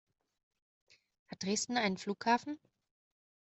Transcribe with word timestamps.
Hat 1.27 1.43
Dresden 1.43 1.77
einen 1.77 1.97
Flughafen? 1.99 2.57